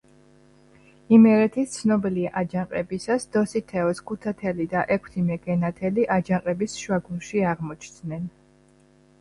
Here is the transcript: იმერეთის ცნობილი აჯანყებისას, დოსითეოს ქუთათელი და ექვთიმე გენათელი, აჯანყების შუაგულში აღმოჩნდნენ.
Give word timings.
იმერეთის 1.17 1.73
ცნობილი 1.81 2.23
აჯანყებისას, 2.41 3.27
დოსითეოს 3.37 4.01
ქუთათელი 4.13 4.67
და 4.73 4.83
ექვთიმე 4.97 5.39
გენათელი, 5.45 6.09
აჯანყების 6.17 6.79
შუაგულში 6.87 7.45
აღმოჩნდნენ. 7.53 8.27